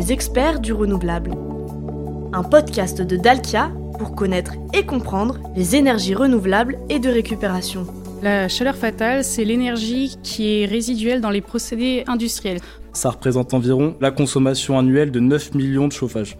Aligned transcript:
les 0.00 0.12
experts 0.12 0.60
du 0.60 0.72
renouvelable. 0.72 1.32
Un 2.32 2.42
podcast 2.42 3.02
de 3.02 3.16
Dalkia 3.18 3.70
pour 3.98 4.14
connaître 4.14 4.54
et 4.72 4.86
comprendre 4.86 5.38
les 5.54 5.76
énergies 5.76 6.14
renouvelables 6.14 6.78
et 6.88 6.98
de 6.98 7.10
récupération. 7.10 7.86
La 8.22 8.48
chaleur 8.48 8.76
fatale, 8.76 9.24
c'est 9.24 9.44
l'énergie 9.44 10.16
qui 10.22 10.62
est 10.62 10.64
résiduelle 10.64 11.20
dans 11.20 11.28
les 11.28 11.42
procédés 11.42 12.04
industriels. 12.06 12.60
Ça 12.94 13.10
représente 13.10 13.52
environ 13.52 13.94
la 14.00 14.10
consommation 14.10 14.78
annuelle 14.78 15.10
de 15.10 15.20
9 15.20 15.52
millions 15.54 15.86
de 15.86 15.92
chauffages. 15.92 16.38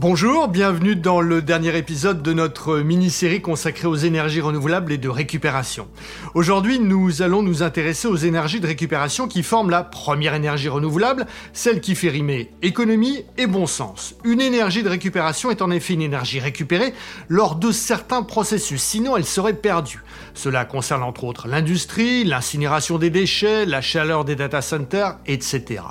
Bonjour, 0.00 0.48
bienvenue 0.48 0.96
dans 0.96 1.20
le 1.20 1.42
dernier 1.42 1.76
épisode 1.76 2.22
de 2.22 2.32
notre 2.32 2.78
mini-série 2.78 3.42
consacrée 3.42 3.86
aux 3.86 3.96
énergies 3.96 4.40
renouvelables 4.40 4.92
et 4.92 4.96
de 4.96 5.10
récupération. 5.10 5.88
Aujourd'hui, 6.32 6.78
nous 6.78 7.20
allons 7.20 7.42
nous 7.42 7.62
intéresser 7.62 8.08
aux 8.08 8.16
énergies 8.16 8.60
de 8.60 8.66
récupération 8.66 9.28
qui 9.28 9.42
forment 9.42 9.68
la 9.68 9.82
première 9.82 10.34
énergie 10.34 10.70
renouvelable, 10.70 11.26
celle 11.52 11.82
qui 11.82 11.94
fait 11.94 12.08
rimer 12.08 12.50
économie 12.62 13.26
et 13.36 13.46
bon 13.46 13.66
sens. 13.66 14.14
Une 14.24 14.40
énergie 14.40 14.82
de 14.82 14.88
récupération 14.88 15.50
est 15.50 15.60
en 15.60 15.70
effet 15.70 15.92
une 15.92 16.00
énergie 16.00 16.40
récupérée 16.40 16.94
lors 17.28 17.56
de 17.56 17.70
certains 17.70 18.22
processus, 18.22 18.80
sinon 18.80 19.18
elle 19.18 19.26
serait 19.26 19.52
perdue. 19.52 20.02
Cela 20.32 20.64
concerne 20.64 21.02
entre 21.02 21.24
autres 21.24 21.46
l'industrie, 21.46 22.24
l'incinération 22.24 22.96
des 22.96 23.10
déchets, 23.10 23.66
la 23.66 23.82
chaleur 23.82 24.24
des 24.24 24.34
data 24.34 24.62
centers, 24.62 25.18
etc. 25.26 25.82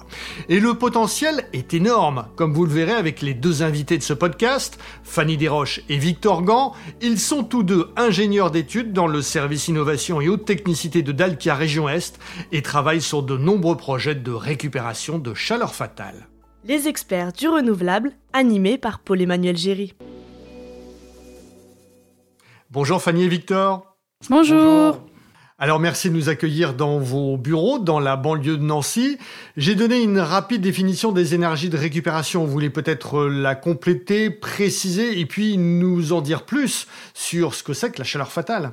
Et 0.47 0.59
le 0.59 0.73
potentiel 0.73 1.45
est 1.53 1.75
énorme, 1.75 2.25
comme 2.35 2.55
vous 2.55 2.65
le 2.65 2.73
verrez 2.73 2.93
avec 2.93 3.21
les 3.21 3.35
deux 3.35 3.61
invités 3.61 3.98
de 3.99 4.03
ce 4.03 4.13
podcast, 4.13 4.79
Fanny 5.03 5.37
Desroches 5.37 5.81
et 5.89 5.97
Victor 5.97 6.41
Gant. 6.41 6.73
Ils 7.01 7.19
sont 7.19 7.43
tous 7.43 7.63
deux 7.63 7.91
ingénieurs 7.95 8.49
d'études 8.49 8.93
dans 8.93 9.07
le 9.07 9.21
service 9.21 9.67
innovation 9.67 10.19
et 10.21 10.29
haute 10.29 10.45
technicité 10.45 11.03
de 11.03 11.11
Dalkia 11.11 11.53
Région 11.53 11.87
Est 11.87 12.19
et 12.51 12.61
travaillent 12.61 13.01
sur 13.01 13.21
de 13.21 13.37
nombreux 13.37 13.77
projets 13.77 14.15
de 14.15 14.31
récupération 14.31 15.19
de 15.19 15.33
chaleur 15.33 15.75
fatale. 15.75 16.27
Les 16.65 16.87
experts 16.87 17.33
du 17.33 17.47
renouvelable, 17.47 18.13
animés 18.33 18.77
par 18.77 18.99
Paul-Emmanuel 18.99 19.55
Géry. 19.55 19.93
Bonjour 22.71 23.01
Fanny 23.01 23.23
et 23.23 23.29
Victor. 23.29 23.97
Bonjour. 24.29 24.99
Alors 25.61 25.81
merci 25.81 26.09
de 26.09 26.15
nous 26.15 26.29
accueillir 26.29 26.73
dans 26.73 26.99
vos 26.99 27.35
bureaux, 27.35 27.79
dans 27.79 27.99
la 27.99 28.15
banlieue 28.15 28.55
de 28.55 28.63
Nancy. 28.63 29.17
J'ai 29.57 29.75
donné 29.75 30.01
une 30.01 30.19
rapide 30.19 30.61
définition 30.61 31.11
des 31.11 31.35
énergies 31.35 31.67
de 31.67 31.75
récupération. 31.75 32.45
Vous 32.45 32.51
voulez 32.51 32.69
peut-être 32.69 33.25
la 33.25 33.55
compléter, 33.55 34.29
préciser 34.29 35.19
et 35.19 35.25
puis 35.25 35.57
nous 35.57 36.13
en 36.13 36.21
dire 36.21 36.45
plus 36.45 36.87
sur 37.13 37.53
ce 37.53 37.63
que 37.63 37.73
c'est 37.73 37.91
que 37.91 37.97
la 37.99 38.05
chaleur 38.05 38.31
fatale 38.31 38.71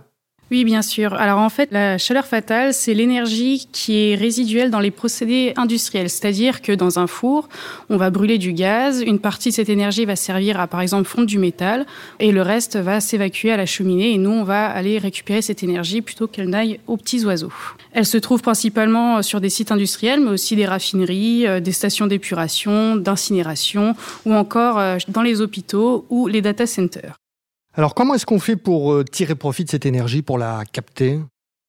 oui, 0.52 0.64
bien 0.64 0.82
sûr. 0.82 1.14
Alors 1.14 1.40
en 1.40 1.48
fait, 1.48 1.70
la 1.72 1.98
chaleur 1.98 2.24
fatale, 2.24 2.72
c'est 2.72 2.94
l'énergie 2.94 3.66
qui 3.72 3.96
est 3.98 4.14
résiduelle 4.14 4.70
dans 4.70 4.78
les 4.78 4.92
procédés 4.92 5.52
industriels. 5.56 6.08
C'est-à-dire 6.08 6.62
que 6.62 6.70
dans 6.70 7.00
un 7.00 7.08
four, 7.08 7.48
on 7.90 7.96
va 7.96 8.10
brûler 8.10 8.38
du 8.38 8.52
gaz, 8.52 9.02
une 9.04 9.18
partie 9.18 9.48
de 9.48 9.54
cette 9.54 9.68
énergie 9.68 10.04
va 10.04 10.14
servir 10.14 10.60
à, 10.60 10.68
par 10.68 10.82
exemple, 10.82 11.08
fondre 11.08 11.26
du 11.26 11.40
métal, 11.40 11.84
et 12.20 12.30
le 12.30 12.42
reste 12.42 12.76
va 12.76 13.00
s'évacuer 13.00 13.50
à 13.50 13.56
la 13.56 13.66
cheminée, 13.66 14.12
et 14.12 14.18
nous, 14.18 14.30
on 14.30 14.44
va 14.44 14.68
aller 14.68 14.98
récupérer 14.98 15.42
cette 15.42 15.64
énergie 15.64 16.00
plutôt 16.00 16.28
qu'elle 16.28 16.48
n'aille 16.48 16.78
aux 16.86 16.96
petits 16.96 17.24
oiseaux. 17.24 17.52
Elle 17.92 18.06
se 18.06 18.18
trouve 18.18 18.40
principalement 18.40 19.22
sur 19.22 19.40
des 19.40 19.50
sites 19.50 19.72
industriels, 19.72 20.20
mais 20.20 20.30
aussi 20.30 20.54
des 20.54 20.66
raffineries, 20.66 21.48
euh, 21.48 21.58
des 21.58 21.72
stations 21.72 22.06
d'épuration, 22.06 22.94
d'incinération, 22.94 23.96
ou 24.24 24.32
encore 24.32 24.78
euh, 24.78 24.98
dans 25.08 25.22
les 25.22 25.40
hôpitaux 25.40 26.06
ou 26.08 26.28
les 26.28 26.40
data 26.40 26.66
centers. 26.66 27.16
Alors 27.78 27.94
comment 27.94 28.14
est-ce 28.14 28.24
qu'on 28.24 28.40
fait 28.40 28.56
pour 28.56 28.94
euh, 28.94 29.04
tirer 29.04 29.34
profit 29.34 29.64
de 29.64 29.70
cette 29.70 29.84
énergie, 29.84 30.22
pour 30.22 30.38
la 30.38 30.64
capter? 30.72 31.20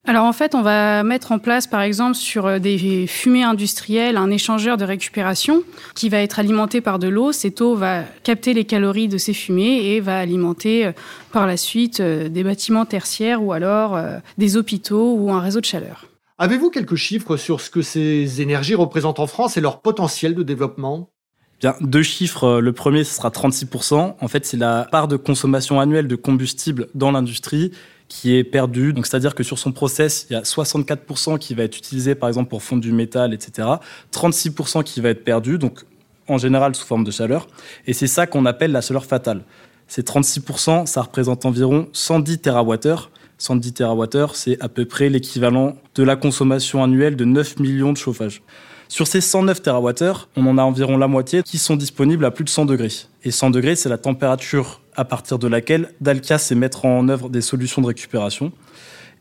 Alors 0.07 0.23
en 0.23 0.31
fait, 0.31 0.55
on 0.55 0.61
va 0.61 1.03
mettre 1.03 1.33
en 1.33 1.39
place 1.39 1.67
par 1.67 1.81
exemple 1.81 2.15
sur 2.15 2.45
euh, 2.45 2.59
des 2.59 3.07
fumées 3.07 3.43
industrielles 3.43 4.15
un 4.15 4.31
échangeur 4.31 4.77
de 4.77 4.85
récupération 4.85 5.63
qui 5.95 6.07
va 6.07 6.19
être 6.19 6.39
alimenté 6.39 6.79
par 6.79 6.97
de 6.97 7.09
l'eau. 7.09 7.33
Cette 7.33 7.59
eau 7.59 7.75
va 7.75 8.03
capter 8.23 8.53
les 8.53 8.63
calories 8.63 9.09
de 9.09 9.17
ces 9.17 9.33
fumées 9.33 9.87
et 9.87 9.99
va 9.99 10.17
alimenter 10.17 10.85
euh, 10.85 10.91
par 11.33 11.45
la 11.45 11.57
suite 11.57 12.01
des 12.01 12.43
bâtiments 12.45 12.85
tertiaires 12.85 13.43
ou 13.43 13.51
alors 13.51 13.99
des 14.37 14.55
hôpitaux 14.55 15.13
ou 15.13 15.31
un 15.31 15.41
réseau 15.41 15.59
de 15.59 15.65
chaleur. 15.65 16.05
Avez-vous 16.37 16.69
quelques 16.69 16.95
chiffres 16.95 17.35
sur 17.35 17.59
ce 17.59 17.69
que 17.69 17.81
ces 17.81 18.41
énergies 18.41 18.75
représentent 18.75 19.19
en 19.19 19.27
France 19.27 19.57
et 19.57 19.61
leur 19.61 19.81
potentiel 19.81 20.35
de 20.35 20.43
développement? 20.43 21.09
Bien, 21.59 21.75
deux 21.81 22.03
chiffres. 22.03 22.43
Euh, 22.43 22.59
le 22.59 22.71
premier, 22.71 23.03
ce 23.03 23.15
sera 23.15 23.29
36%. 23.29 24.15
En 24.19 24.27
fait, 24.27 24.45
c'est 24.45 24.57
la 24.57 24.87
part 24.91 25.07
de 25.07 25.17
consommation 25.17 25.79
annuelle 25.79 26.07
de 26.07 26.15
combustible 26.15 26.87
dans 26.93 27.11
l'industrie 27.11 27.71
qui 28.07 28.35
est 28.35 28.43
perdue. 28.43 28.93
Donc, 28.93 29.07
c'est-à-dire 29.07 29.33
que 29.33 29.43
sur 29.43 29.57
son 29.57 29.71
process, 29.71 30.27
il 30.29 30.33
y 30.33 30.35
a 30.35 30.41
64% 30.41 31.39
qui 31.39 31.55
va 31.55 31.63
être 31.63 31.77
utilisé, 31.77 32.13
par 32.13 32.29
exemple, 32.29 32.49
pour 32.49 32.61
fondre 32.61 32.81
du 32.81 32.91
métal, 32.91 33.33
etc. 33.33 33.67
36% 34.13 34.83
qui 34.83 35.01
va 35.01 35.09
être 35.09 35.23
perdu, 35.23 35.57
donc 35.57 35.83
en 36.27 36.37
général 36.37 36.75
sous 36.75 36.85
forme 36.85 37.03
de 37.03 37.11
chaleur. 37.11 37.47
Et 37.87 37.93
c'est 37.93 38.07
ça 38.07 38.27
qu'on 38.27 38.45
appelle 38.45 38.71
la 38.71 38.81
chaleur 38.81 39.05
fatale. 39.05 39.41
Ces 39.87 40.03
36%, 40.03 40.85
ça 40.85 41.01
représente 41.01 41.45
environ 41.45 41.87
110 41.93 42.39
TWh. 42.39 43.09
110 43.39 43.73
TWh, 43.73 44.33
c'est 44.33 44.61
à 44.61 44.69
peu 44.69 44.85
près 44.85 45.09
l'équivalent 45.09 45.75
de 45.95 46.03
la 46.03 46.15
consommation 46.15 46.83
annuelle 46.83 47.15
de 47.15 47.25
9 47.25 47.59
millions 47.59 47.93
de 47.93 47.97
chauffages. 47.97 48.41
Sur 48.89 49.05
ces 49.05 49.19
109 49.19 49.61
TWh, 49.61 50.27
on 50.37 50.47
en 50.47 50.57
a 50.57 50.63
environ 50.63 50.97
la 50.97 51.07
moitié 51.07 51.43
qui 51.43 51.57
sont 51.57 51.75
disponibles 51.75 52.23
à 52.23 52.31
plus 52.31 52.45
de 52.45 52.49
100 52.49 52.65
degrés. 52.65 52.91
Et 53.23 53.31
100 53.31 53.49
degrés, 53.49 53.75
c'est 53.75 53.89
la 53.89 53.97
température 53.97 54.81
à 54.95 55.03
partir 55.03 55.39
de 55.39 55.47
laquelle 55.47 55.93
Dalkia 55.99 56.37
sait 56.37 56.55
mettre 56.55 56.85
en 56.85 57.07
œuvre 57.09 57.29
des 57.29 57.41
solutions 57.41 57.81
de 57.81 57.87
récupération. 57.87 58.53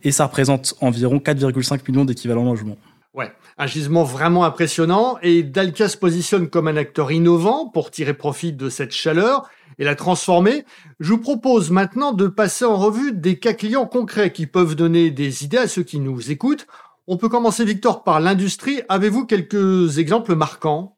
Et 0.04 0.12
ça 0.12 0.26
représente 0.26 0.74
environ 0.80 1.18
4,5 1.18 1.80
millions 1.88 2.04
d'équivalents 2.04 2.44
logements. 2.44 2.78
Ouais, 3.12 3.32
un 3.58 3.66
gisement 3.66 4.04
vraiment 4.04 4.44
impressionnant 4.44 5.18
et 5.22 5.42
Dalkia 5.42 5.88
se 5.88 5.96
positionne 5.96 6.48
comme 6.48 6.68
un 6.68 6.76
acteur 6.76 7.10
innovant 7.10 7.66
pour 7.66 7.90
tirer 7.90 8.14
profit 8.14 8.52
de 8.52 8.68
cette 8.68 8.92
chaleur 8.92 9.48
et 9.78 9.84
la 9.84 9.94
transformer. 9.94 10.64
Je 11.00 11.12
vous 11.12 11.18
propose 11.18 11.70
maintenant 11.70 12.12
de 12.12 12.28
passer 12.28 12.64
en 12.64 12.76
revue 12.76 13.12
des 13.12 13.38
cas 13.38 13.54
clients 13.54 13.86
concrets 13.86 14.32
qui 14.32 14.46
peuvent 14.46 14.76
donner 14.76 15.10
des 15.10 15.44
idées 15.44 15.58
à 15.58 15.68
ceux 15.68 15.82
qui 15.82 15.98
nous 15.98 16.30
écoutent. 16.30 16.66
On 17.08 17.16
peut 17.16 17.28
commencer, 17.28 17.64
Victor, 17.64 18.02
par 18.02 18.18
l'industrie. 18.18 18.80
Avez-vous 18.88 19.26
quelques 19.26 19.98
exemples 19.98 20.34
marquants? 20.34 20.96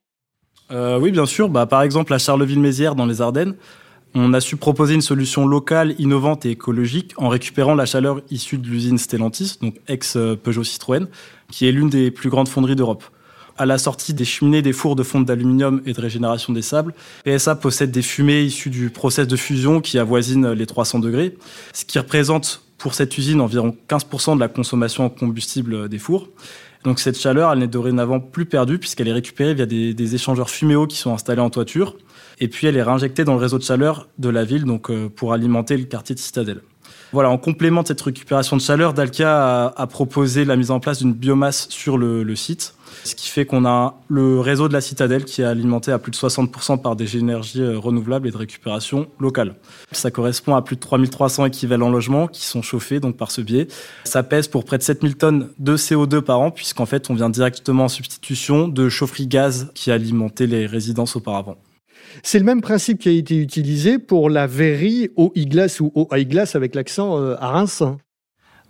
Euh, 0.70 0.98
Oui, 0.98 1.10
bien 1.10 1.26
sûr. 1.26 1.50
Bah, 1.50 1.66
par 1.66 1.82
exemple, 1.82 2.14
à 2.14 2.18
Charleville-Mézières, 2.18 2.94
dans 2.94 3.04
les 3.04 3.20
Ardennes, 3.20 3.54
on 4.14 4.32
a 4.32 4.40
su 4.40 4.56
proposer 4.56 4.94
une 4.94 5.02
solution 5.02 5.46
locale, 5.46 5.94
innovante 5.98 6.46
et 6.46 6.50
écologique 6.50 7.12
en 7.18 7.28
récupérant 7.28 7.74
la 7.74 7.84
chaleur 7.84 8.22
issue 8.30 8.56
de 8.56 8.66
l'usine 8.66 8.96
Stellantis, 8.96 9.58
donc 9.60 9.76
ex-Peugeot 9.86 10.64
Citroën, 10.64 11.08
qui 11.50 11.68
est 11.68 11.72
l'une 11.72 11.90
des 11.90 12.10
plus 12.10 12.30
grandes 12.30 12.48
fonderies 12.48 12.76
d'Europe. 12.76 13.04
À 13.58 13.66
la 13.66 13.76
sortie 13.76 14.14
des 14.14 14.24
cheminées 14.24 14.62
des 14.62 14.72
fours 14.72 14.96
de 14.96 15.02
fonte 15.02 15.26
d'aluminium 15.26 15.82
et 15.84 15.92
de 15.92 16.00
régénération 16.00 16.54
des 16.54 16.62
sables, 16.62 16.94
PSA 17.24 17.56
possède 17.56 17.90
des 17.90 18.02
fumées 18.02 18.40
issues 18.42 18.70
du 18.70 18.88
process 18.88 19.26
de 19.26 19.36
fusion 19.36 19.80
qui 19.82 19.98
avoisinent 19.98 20.52
les 20.52 20.66
300 20.66 21.00
degrés, 21.00 21.36
ce 21.74 21.84
qui 21.84 21.98
représente 21.98 22.62
pour 22.78 22.94
cette 22.94 23.18
usine 23.18 23.40
environ 23.40 23.76
15% 23.88 24.36
de 24.36 24.40
la 24.40 24.48
consommation 24.48 25.04
en 25.04 25.10
combustible 25.10 25.88
des 25.88 25.98
fours. 25.98 26.28
Donc 26.84 27.00
cette 27.00 27.18
chaleur, 27.18 27.52
elle 27.52 27.58
n'est 27.58 27.66
dorénavant 27.66 28.20
plus 28.20 28.46
perdue 28.46 28.78
puisqu'elle 28.78 29.08
est 29.08 29.12
récupérée 29.12 29.52
via 29.52 29.66
des, 29.66 30.14
échangeurs 30.14 30.48
fuméo 30.48 30.86
qui 30.86 30.96
sont 30.96 31.12
installés 31.12 31.40
en 31.40 31.50
toiture. 31.50 31.96
Et 32.40 32.48
puis 32.48 32.68
elle 32.68 32.76
est 32.76 32.82
réinjectée 32.82 33.24
dans 33.24 33.34
le 33.34 33.40
réseau 33.40 33.58
de 33.58 33.64
chaleur 33.64 34.08
de 34.18 34.28
la 34.28 34.44
ville 34.44 34.64
donc 34.64 34.90
euh, 34.90 35.08
pour 35.08 35.32
alimenter 35.32 35.76
le 35.76 35.84
quartier 35.84 36.14
de 36.14 36.20
Citadelle. 36.20 36.62
Voilà, 37.12 37.30
en 37.30 37.38
complément 37.38 37.82
de 37.82 37.88
cette 37.88 38.02
récupération 38.02 38.56
de 38.56 38.60
chaleur, 38.60 38.92
Dalkia 38.92 39.72
a, 39.74 39.86
proposé 39.86 40.44
la 40.44 40.56
mise 40.56 40.70
en 40.70 40.78
place 40.78 40.98
d'une 40.98 41.14
biomasse 41.14 41.66
sur 41.70 41.96
le, 41.96 42.36
site, 42.36 42.74
ce 43.04 43.14
qui 43.14 43.28
fait 43.30 43.46
qu'on 43.46 43.64
a 43.64 43.94
le 44.08 44.40
réseau 44.40 44.68
de 44.68 44.74
la 44.74 44.82
citadelle 44.82 45.24
qui 45.24 45.40
est 45.40 45.46
alimenté 45.46 45.90
à 45.90 45.98
plus 45.98 46.10
de 46.10 46.16
60% 46.16 46.82
par 46.82 46.96
des 46.96 47.16
énergies 47.16 47.62
euh, 47.62 47.78
renouvelables 47.78 48.28
et 48.28 48.30
de 48.30 48.36
récupération 48.36 49.08
locale. 49.18 49.54
Ça 49.92 50.10
correspond 50.10 50.54
à 50.54 50.62
plus 50.62 50.76
de 50.76 50.80
3300 50.80 51.46
équivalents 51.46 51.90
logements 51.90 52.28
qui 52.28 52.44
sont 52.44 52.60
chauffés 52.60 53.00
donc 53.00 53.16
par 53.16 53.30
ce 53.30 53.40
biais. 53.40 53.68
Ça 54.04 54.22
pèse 54.22 54.48
pour 54.48 54.64
près 54.64 54.76
de 54.76 54.82
7000 54.82 55.16
tonnes 55.16 55.48
de 55.58 55.76
CO2 55.76 56.20
par 56.20 56.40
an 56.40 56.50
puisqu'en 56.50 56.86
fait 56.86 57.08
on 57.08 57.14
vient 57.14 57.30
directement 57.30 57.84
en 57.84 57.88
substitution 57.88 58.68
de 58.68 58.88
chaufferie 58.88 59.26
gaz 59.26 59.70
qui 59.74 59.90
alimentait 59.90 60.46
les 60.46 60.66
résidences 60.66 61.16
auparavant. 61.16 61.56
C'est 62.22 62.38
le 62.38 62.44
même 62.44 62.60
principe 62.60 62.98
qui 62.98 63.08
a 63.08 63.12
été 63.12 63.36
utilisé 63.36 63.98
pour 63.98 64.30
la 64.30 64.46
verrie 64.46 65.10
au 65.16 65.32
e-glace 65.36 65.80
ou 65.80 65.92
au 65.94 66.06
glace 66.06 66.56
avec 66.56 66.74
l'accent 66.74 67.18
euh, 67.18 67.36
à 67.40 67.48
Reims. 67.48 67.82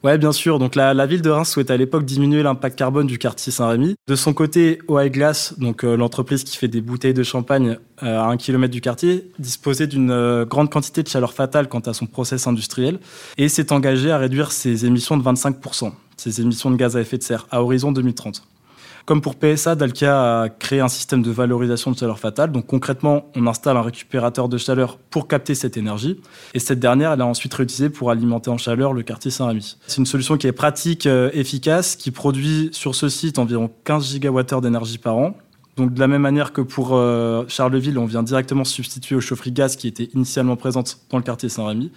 Ouais, 0.05 0.17
bien 0.17 0.31
sûr. 0.31 0.61
Donc 0.61 0.77
la, 0.77 1.06
ville 1.06 1.23
de 1.23 1.31
Reims 1.31 1.50
souhaite 1.50 1.73
à 1.73 1.77
l'époque 1.77 2.05
diminuer 2.05 2.45
l'impact 2.45 2.79
carbone 2.79 3.09
du 3.09 3.19
quartier 3.19 3.50
Saint-Rémy. 3.50 3.97
De 4.06 4.15
son 4.15 4.33
côté, 4.33 4.79
OI 4.87 5.09
Glass, 5.09 5.59
donc 5.59 5.85
euh, 5.85 5.97
l'entreprise 5.97 6.45
qui 6.45 6.56
fait 6.56 6.69
des 6.69 6.81
bouteilles 6.81 7.15
de 7.15 7.25
champagne 7.25 7.79
euh, 8.05 8.21
à 8.21 8.27
un 8.27 8.37
kilomètre 8.37 8.73
du 8.73 8.81
quartier, 8.81 9.33
disposait 9.41 9.89
d'une 9.89 10.45
grande 10.45 10.71
quantité 10.71 11.03
de 11.03 11.09
chaleur 11.09 11.33
fatale 11.33 11.69
quant 11.69 11.81
à 11.81 11.95
son 11.95 12.06
process 12.06 12.47
industriel 12.47 13.00
et 13.39 13.49
s'est 13.49 13.73
engagé 13.73 14.12
à 14.12 14.19
réduire 14.19 14.53
ses 14.53 14.87
émissions 14.87 15.17
de 15.17 15.25
25%, 15.25 15.93
ses 16.17 16.41
émissions 16.41 16.71
de 16.71 16.77
gaz 16.77 16.97
à 16.97 17.00
effet 17.00 17.19
de 17.19 17.25
serre, 17.25 17.49
à 17.50 17.62
horizon 17.62 17.91
2030. 17.91 18.45
Comme 19.08 19.22
pour 19.22 19.37
PSA, 19.37 19.75
Dalkia 19.75 20.43
a 20.43 20.49
créé 20.50 20.81
un 20.81 20.88
système 20.88 21.22
de 21.22 21.31
valorisation 21.31 21.90
de 21.90 21.96
chaleur 21.96 22.19
fatale. 22.19 22.52
Donc 22.52 22.66
concrètement, 22.66 23.25
on 23.34 23.46
installe 23.46 23.78
un 23.78 23.81
récupérateur 23.81 24.50
de 24.50 24.58
chaleur 24.58 24.99
pour 24.99 25.28
capter 25.28 25.55
cette 25.55 25.78
énergie. 25.78 26.20
Et 26.52 26.58
cette 26.58 26.78
dernière, 26.78 27.12
elle 27.12 27.20
est 27.20 27.22
ensuite 27.22 27.55
réutilisée 27.55 27.88
pour 27.88 28.10
alimenter 28.10 28.50
en 28.50 28.58
chaleur 28.58 28.93
le 28.93 29.02
quartier 29.02 29.31
Saint-Rémy. 29.31 29.78
C'est 29.87 29.96
une 29.96 30.05
solution 30.05 30.37
qui 30.37 30.46
est 30.46 30.52
pratique, 30.52 31.06
euh, 31.06 31.31
efficace, 31.32 31.96
qui 31.96 32.10
produit 32.10 32.69
sur 32.72 32.94
ce 32.94 33.08
site 33.08 33.38
environ 33.38 33.70
15 33.84 34.10
gigawattheures 34.10 34.60
d'énergie 34.60 34.99
par 34.99 35.16
an. 35.16 35.38
Donc 35.78 35.94
de 35.94 36.00
la 36.00 36.06
même 36.06 36.20
manière 36.20 36.52
que 36.52 36.61
pour 36.61 36.90
euh, 36.93 37.46
Charleville, 37.49 37.96
on 37.96 38.04
vient 38.04 38.22
directement 38.22 38.64
substituer 38.64 39.14
aux 39.14 39.22
chaufferies 39.22 39.52
gaz 39.52 39.76
qui 39.76 39.88
étaient 39.88 40.11
initialement 40.12 40.56
présentes 40.56 40.99
dans 41.08 41.16
le 41.16 41.25
quartier 41.25 41.49
Saint-Rémy. 41.49 41.93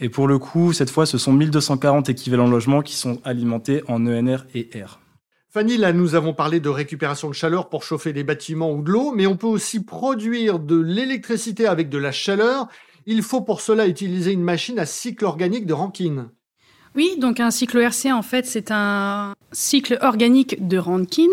Et 0.00 0.08
pour 0.08 0.28
le 0.28 0.38
coup, 0.38 0.72
cette 0.72 0.88
fois, 0.88 1.04
ce 1.04 1.18
sont 1.18 1.34
1240 1.34 2.08
équivalents 2.08 2.48
logements 2.48 2.80
qui 2.80 2.94
sont 2.94 3.18
alimentés 3.22 3.82
en 3.86 4.06
ENR 4.06 4.46
et 4.54 4.70
R. 4.74 5.03
Fanny, 5.54 5.76
là, 5.76 5.92
nous 5.92 6.16
avons 6.16 6.34
parlé 6.34 6.58
de 6.58 6.68
récupération 6.68 7.28
de 7.28 7.32
chaleur 7.32 7.68
pour 7.68 7.84
chauffer 7.84 8.12
des 8.12 8.24
bâtiments 8.24 8.72
ou 8.72 8.82
de 8.82 8.90
l'eau, 8.90 9.12
mais 9.14 9.28
on 9.28 9.36
peut 9.36 9.46
aussi 9.46 9.84
produire 9.84 10.58
de 10.58 10.74
l'électricité 10.74 11.68
avec 11.68 11.88
de 11.88 11.96
la 11.96 12.10
chaleur. 12.10 12.66
Il 13.06 13.22
faut 13.22 13.40
pour 13.40 13.60
cela 13.60 13.86
utiliser 13.86 14.32
une 14.32 14.42
machine 14.42 14.80
à 14.80 14.84
cycle 14.84 15.24
organique 15.24 15.66
de 15.66 15.72
Rankine. 15.72 16.28
Oui, 16.96 17.16
donc 17.18 17.40
un 17.40 17.50
cycle 17.50 17.78
RC, 17.78 18.12
en 18.12 18.22
fait, 18.22 18.46
c'est 18.46 18.70
un 18.70 19.34
cycle 19.50 19.98
organique 20.00 20.66
de 20.66 20.78
Rankine. 20.78 21.30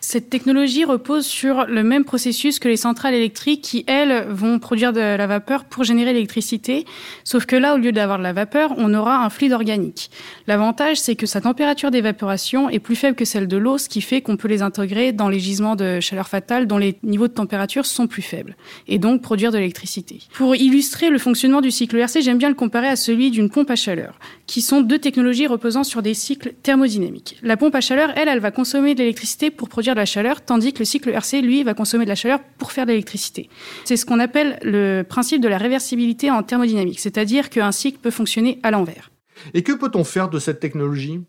Cette 0.00 0.30
technologie 0.30 0.84
repose 0.84 1.26
sur 1.26 1.66
le 1.66 1.82
même 1.82 2.04
processus 2.04 2.58
que 2.58 2.68
les 2.68 2.76
centrales 2.78 3.14
électriques 3.14 3.62
qui, 3.62 3.84
elles, 3.86 4.26
vont 4.30 4.58
produire 4.58 4.94
de 4.94 5.00
la 5.00 5.26
vapeur 5.26 5.64
pour 5.64 5.84
générer 5.84 6.12
l'électricité. 6.14 6.86
Sauf 7.24 7.44
que 7.44 7.56
là, 7.56 7.74
au 7.74 7.78
lieu 7.78 7.92
d'avoir 7.92 8.18
de 8.18 8.22
la 8.22 8.32
vapeur, 8.32 8.72
on 8.78 8.94
aura 8.94 9.24
un 9.24 9.28
fluide 9.28 9.52
organique. 9.52 10.10
L'avantage, 10.46 10.98
c'est 10.98 11.16
que 11.16 11.26
sa 11.26 11.40
température 11.42 11.90
d'évaporation 11.90 12.70
est 12.70 12.78
plus 12.78 12.96
faible 12.96 13.16
que 13.16 13.24
celle 13.24 13.48
de 13.48 13.56
l'eau, 13.56 13.78
ce 13.78 13.88
qui 13.88 14.00
fait 14.00 14.22
qu'on 14.22 14.36
peut 14.36 14.48
les 14.48 14.62
intégrer 14.62 15.12
dans 15.12 15.28
les 15.28 15.40
gisements 15.40 15.76
de 15.76 16.00
chaleur 16.00 16.28
fatale 16.28 16.66
dont 16.66 16.78
les 16.78 16.96
niveaux 17.02 17.28
de 17.28 17.34
température 17.34 17.84
sont 17.84 18.06
plus 18.06 18.22
faibles 18.22 18.56
et 18.88 18.98
donc 18.98 19.20
produire 19.20 19.50
de 19.50 19.58
l'électricité. 19.58 20.20
Pour 20.34 20.56
illustrer 20.56 21.10
le 21.10 21.18
fonctionnement 21.18 21.60
du 21.60 21.70
cycle 21.70 21.96
RC, 21.96 22.22
j'aime 22.22 22.38
bien 22.38 22.48
le 22.48 22.54
comparer 22.54 22.88
à 22.88 22.96
celui 22.96 23.30
d'une 23.30 23.50
pompe 23.50 23.70
à 23.70 23.76
chaleur, 23.76 24.18
qui 24.46 24.62
sont 24.62 24.80
deux 24.80 24.98
technologies 25.02 25.46
reposant 25.46 25.84
sur 25.84 26.00
des 26.00 26.14
cycles 26.14 26.54
thermodynamiques. 26.62 27.38
La 27.42 27.58
pompe 27.58 27.74
à 27.74 27.82
chaleur, 27.82 28.10
elle, 28.16 28.28
elle 28.28 28.40
va 28.40 28.50
consommer 28.50 28.94
de 28.94 29.00
l'électricité 29.00 29.50
pour 29.50 29.68
produire 29.68 29.94
de 29.94 30.00
la 30.00 30.06
chaleur, 30.06 30.40
tandis 30.40 30.72
que 30.72 30.78
le 30.78 30.86
cycle 30.86 31.10
RC, 31.10 31.42
lui, 31.42 31.62
va 31.62 31.74
consommer 31.74 32.04
de 32.04 32.08
la 32.08 32.14
chaleur 32.14 32.40
pour 32.58 32.72
faire 32.72 32.86
de 32.86 32.90
l'électricité. 32.90 33.50
C'est 33.84 33.96
ce 33.96 34.06
qu'on 34.06 34.18
appelle 34.18 34.58
le 34.62 35.02
principe 35.02 35.42
de 35.42 35.48
la 35.48 35.58
réversibilité 35.58 36.30
en 36.30 36.42
thermodynamique, 36.42 37.00
c'est-à-dire 37.00 37.50
qu'un 37.50 37.72
cycle 37.72 37.98
peut 38.00 38.10
fonctionner 38.10 38.58
à 38.62 38.70
l'envers. 38.70 39.10
Et 39.52 39.62
que 39.62 39.72
peut-on 39.72 40.04
faire 40.04 40.30
de 40.30 40.38
cette 40.38 40.60
technologie? 40.60 41.20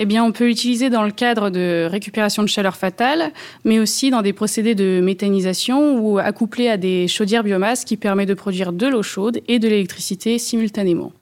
Eh 0.00 0.06
bien, 0.06 0.24
on 0.24 0.30
peut 0.30 0.46
l'utiliser 0.46 0.90
dans 0.90 1.02
le 1.02 1.10
cadre 1.10 1.50
de 1.50 1.88
récupération 1.90 2.44
de 2.44 2.48
chaleur 2.48 2.76
fatale, 2.76 3.32
mais 3.64 3.80
aussi 3.80 4.10
dans 4.10 4.22
des 4.22 4.32
procédés 4.32 4.76
de 4.76 5.00
méthanisation 5.02 5.98
ou 5.98 6.18
accouplés 6.18 6.68
à 6.68 6.76
des 6.76 7.08
chaudières 7.08 7.42
biomasse 7.42 7.84
qui 7.84 7.96
permet 7.96 8.24
de 8.24 8.34
produire 8.34 8.72
de 8.72 8.86
l'eau 8.86 9.02
chaude 9.02 9.40
et 9.48 9.58
de 9.58 9.66
l'électricité 9.66 10.38
simultanément. 10.38 11.12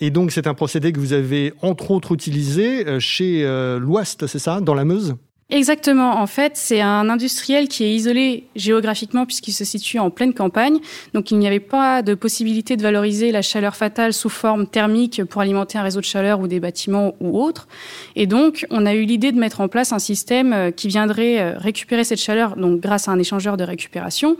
Et 0.00 0.10
donc, 0.10 0.30
c'est 0.30 0.46
un 0.46 0.54
procédé 0.54 0.92
que 0.92 1.00
vous 1.00 1.12
avez 1.12 1.52
entre 1.62 1.90
autres 1.90 2.12
utilisé 2.12 2.86
euh, 2.86 3.00
chez 3.00 3.44
euh, 3.44 3.78
l'Ouest, 3.78 4.26
c'est 4.26 4.38
ça, 4.38 4.60
dans 4.60 4.74
la 4.74 4.84
Meuse? 4.84 5.16
Exactement. 5.50 6.20
En 6.20 6.26
fait, 6.26 6.52
c'est 6.56 6.82
un 6.82 7.08
industriel 7.08 7.68
qui 7.68 7.82
est 7.82 7.94
isolé 7.94 8.44
géographiquement 8.54 9.24
puisqu'il 9.24 9.52
se 9.52 9.64
situe 9.64 9.98
en 9.98 10.10
pleine 10.10 10.34
campagne. 10.34 10.76
Donc, 11.14 11.30
il 11.30 11.38
n'y 11.38 11.46
avait 11.46 11.58
pas 11.58 12.02
de 12.02 12.12
possibilité 12.12 12.76
de 12.76 12.82
valoriser 12.82 13.32
la 13.32 13.40
chaleur 13.40 13.74
fatale 13.74 14.12
sous 14.12 14.28
forme 14.28 14.66
thermique 14.66 15.24
pour 15.24 15.40
alimenter 15.40 15.78
un 15.78 15.82
réseau 15.82 16.00
de 16.00 16.04
chaleur 16.04 16.40
ou 16.40 16.48
des 16.48 16.60
bâtiments 16.60 17.14
ou 17.20 17.40
autres. 17.42 17.66
Et 18.14 18.26
donc, 18.26 18.66
on 18.68 18.84
a 18.84 18.92
eu 18.92 19.04
l'idée 19.04 19.32
de 19.32 19.38
mettre 19.38 19.62
en 19.62 19.68
place 19.68 19.94
un 19.94 19.98
système 19.98 20.52
euh, 20.52 20.70
qui 20.70 20.86
viendrait 20.86 21.56
récupérer 21.56 22.04
cette 22.04 22.20
chaleur, 22.20 22.54
donc 22.56 22.80
grâce 22.80 23.08
à 23.08 23.12
un 23.12 23.18
échangeur 23.18 23.56
de 23.56 23.64
récupération. 23.64 24.36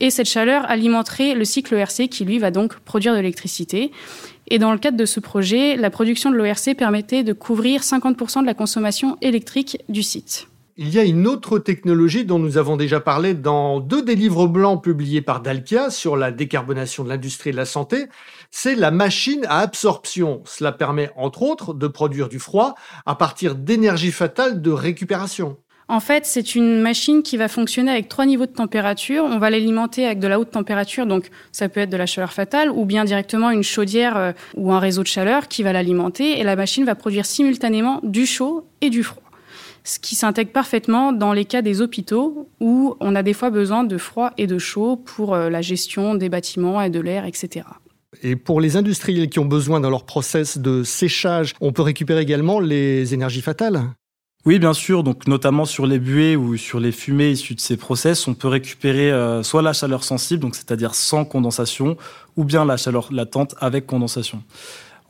Et 0.00 0.10
cette 0.10 0.28
chaleur 0.28 0.68
alimenterait 0.68 1.34
le 1.34 1.44
cycle 1.44 1.74
ERC 1.74 2.08
qui, 2.08 2.24
lui, 2.24 2.40
va 2.40 2.50
donc 2.50 2.80
produire 2.80 3.12
de 3.12 3.18
l'électricité. 3.18 3.92
Et 4.50 4.58
dans 4.58 4.72
le 4.72 4.78
cadre 4.78 4.96
de 4.96 5.04
ce 5.04 5.20
projet, 5.20 5.76
la 5.76 5.90
production 5.90 6.30
de 6.30 6.36
l'ORC 6.36 6.74
permettait 6.76 7.22
de 7.22 7.34
couvrir 7.34 7.82
50% 7.82 8.40
de 8.40 8.46
la 8.46 8.54
consommation 8.54 9.18
électrique 9.20 9.78
du 9.90 10.02
site. 10.02 10.48
Il 10.80 10.88
y 10.90 10.98
a 10.98 11.04
une 11.04 11.26
autre 11.26 11.58
technologie 11.58 12.24
dont 12.24 12.38
nous 12.38 12.56
avons 12.56 12.76
déjà 12.76 13.00
parlé 13.00 13.34
dans 13.34 13.80
deux 13.80 14.00
des 14.00 14.14
livres 14.14 14.46
blancs 14.46 14.82
publiés 14.82 15.20
par 15.20 15.42
Dalkia 15.42 15.90
sur 15.90 16.16
la 16.16 16.30
décarbonation 16.30 17.02
de 17.04 17.08
l'industrie 17.08 17.50
et 17.50 17.52
de 17.52 17.58
la 17.58 17.64
santé, 17.64 18.06
c'est 18.50 18.76
la 18.76 18.90
machine 18.90 19.44
à 19.48 19.58
absorption. 19.58 20.40
Cela 20.46 20.72
permet 20.72 21.10
entre 21.16 21.42
autres 21.42 21.74
de 21.74 21.88
produire 21.88 22.28
du 22.28 22.38
froid 22.38 22.74
à 23.06 23.16
partir 23.16 23.54
d'énergie 23.56 24.12
fatale 24.12 24.62
de 24.62 24.70
récupération. 24.70 25.58
En 25.90 26.00
fait, 26.00 26.26
c'est 26.26 26.54
une 26.54 26.82
machine 26.82 27.22
qui 27.22 27.38
va 27.38 27.48
fonctionner 27.48 27.90
avec 27.90 28.10
trois 28.10 28.26
niveaux 28.26 28.44
de 28.44 28.52
température. 28.52 29.24
On 29.24 29.38
va 29.38 29.48
l'alimenter 29.48 30.04
avec 30.04 30.18
de 30.18 30.28
la 30.28 30.38
haute 30.38 30.50
température, 30.50 31.06
donc 31.06 31.30
ça 31.50 31.70
peut 31.70 31.80
être 31.80 31.88
de 31.88 31.96
la 31.96 32.04
chaleur 32.04 32.34
fatale, 32.34 32.70
ou 32.70 32.84
bien 32.84 33.06
directement 33.06 33.50
une 33.50 33.62
chaudière 33.62 34.16
euh, 34.18 34.32
ou 34.54 34.70
un 34.70 34.80
réseau 34.80 35.02
de 35.02 35.08
chaleur 35.08 35.48
qui 35.48 35.62
va 35.62 35.72
l'alimenter, 35.72 36.38
et 36.38 36.44
la 36.44 36.56
machine 36.56 36.84
va 36.84 36.94
produire 36.94 37.24
simultanément 37.24 38.00
du 38.02 38.26
chaud 38.26 38.66
et 38.82 38.90
du 38.90 39.02
froid. 39.02 39.22
Ce 39.82 39.98
qui 39.98 40.14
s'intègre 40.14 40.52
parfaitement 40.52 41.12
dans 41.12 41.32
les 41.32 41.46
cas 41.46 41.62
des 41.62 41.80
hôpitaux 41.80 42.50
où 42.60 42.94
on 43.00 43.14
a 43.14 43.22
des 43.22 43.32
fois 43.32 43.48
besoin 43.48 43.84
de 43.84 43.96
froid 43.96 44.32
et 44.36 44.46
de 44.46 44.58
chaud 44.58 44.96
pour 44.96 45.34
euh, 45.34 45.48
la 45.48 45.62
gestion 45.62 46.14
des 46.14 46.28
bâtiments 46.28 46.82
et 46.82 46.90
de 46.90 47.00
l'air, 47.00 47.24
etc. 47.24 47.64
Et 48.22 48.36
pour 48.36 48.60
les 48.60 48.76
industriels 48.76 49.30
qui 49.30 49.38
ont 49.38 49.46
besoin 49.46 49.80
dans 49.80 49.88
leur 49.88 50.04
process 50.04 50.58
de 50.58 50.82
séchage, 50.82 51.54
on 51.62 51.72
peut 51.72 51.82
récupérer 51.82 52.20
également 52.20 52.60
les 52.60 53.14
énergies 53.14 53.40
fatales? 53.40 53.80
Oui, 54.48 54.58
bien 54.58 54.72
sûr. 54.72 55.02
Donc, 55.02 55.26
notamment 55.26 55.66
sur 55.66 55.86
les 55.86 55.98
buées 55.98 56.34
ou 56.34 56.56
sur 56.56 56.80
les 56.80 56.90
fumées 56.90 57.32
issues 57.32 57.54
de 57.54 57.60
ces 57.60 57.76
process, 57.76 58.26
on 58.26 58.32
peut 58.32 58.48
récupérer 58.48 59.12
euh, 59.12 59.42
soit 59.42 59.60
la 59.60 59.74
chaleur 59.74 60.02
sensible, 60.04 60.48
c'est-à-dire 60.54 60.94
sans 60.94 61.26
condensation, 61.26 61.98
ou 62.34 62.44
bien 62.44 62.64
la 62.64 62.78
chaleur 62.78 63.12
latente 63.12 63.54
avec 63.60 63.84
condensation. 63.84 64.42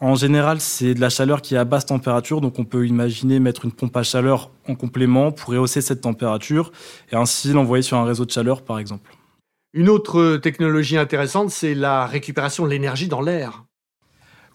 En 0.00 0.16
général, 0.16 0.60
c'est 0.60 0.92
de 0.92 1.00
la 1.00 1.08
chaleur 1.08 1.40
qui 1.40 1.54
est 1.54 1.58
à 1.58 1.64
basse 1.64 1.86
température, 1.86 2.40
donc 2.40 2.58
on 2.58 2.64
peut 2.64 2.84
imaginer 2.84 3.38
mettre 3.38 3.64
une 3.64 3.70
pompe 3.70 3.96
à 3.96 4.02
chaleur 4.02 4.50
en 4.66 4.74
complément 4.74 5.30
pour 5.30 5.50
rehausser 5.50 5.82
cette 5.82 6.00
température 6.00 6.72
et 7.12 7.14
ainsi 7.14 7.52
l'envoyer 7.52 7.82
sur 7.82 7.96
un 7.96 8.04
réseau 8.04 8.24
de 8.24 8.32
chaleur, 8.32 8.62
par 8.62 8.80
exemple. 8.80 9.14
Une 9.72 9.88
autre 9.88 10.38
technologie 10.38 10.96
intéressante, 10.96 11.50
c'est 11.50 11.76
la 11.76 12.06
récupération 12.06 12.64
de 12.64 12.70
l'énergie 12.70 13.06
dans 13.06 13.20
l'air. 13.20 13.67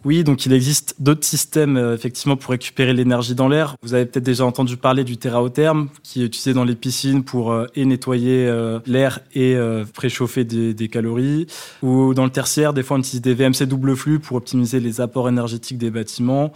Oui, 0.05 0.25
donc 0.25 0.45
il 0.45 0.51
existe 0.51 0.95
d'autres 0.99 1.25
systèmes 1.25 1.77
euh, 1.77 1.95
effectivement 1.95 2.35
pour 2.35 2.51
récupérer 2.51 2.93
l'énergie 2.93 3.35
dans 3.35 3.47
l'air. 3.47 3.77
Vous 3.81 3.93
avez 3.93 4.05
peut-être 4.05 4.25
déjà 4.25 4.45
entendu 4.45 4.75
parler 4.75 5.05
du 5.05 5.17
thermotherme 5.17 5.87
qui 6.03 6.21
est 6.21 6.25
utilisé 6.25 6.53
dans 6.53 6.65
les 6.65 6.75
piscines 6.75 7.23
pour 7.23 7.53
euh, 7.53 7.67
et 7.75 7.85
nettoyer 7.85 8.45
euh, 8.47 8.79
l'air 8.85 9.19
et 9.33 9.57
préchauffer 9.93 10.43
des, 10.43 10.73
des, 10.73 10.87
calories. 10.89 11.47
Ou 11.81 12.13
dans 12.13 12.25
le 12.25 12.29
tertiaire, 12.29 12.73
des 12.73 12.83
fois 12.83 12.97
on 12.97 12.99
utilise 12.99 13.21
des 13.21 13.33
VMC 13.33 13.65
double 13.65 13.95
flux 13.95 14.19
pour 14.19 14.37
optimiser 14.37 14.79
les 14.79 14.99
apports 14.99 15.29
énergétiques 15.29 15.77
des 15.77 15.89
bâtiments. 15.89 16.51